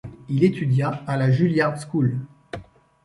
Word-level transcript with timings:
Il 0.29 0.43
étudia 0.43 1.03
à 1.05 1.15
la 1.15 1.29
Juilliard 1.29 1.79
School. 1.79 2.17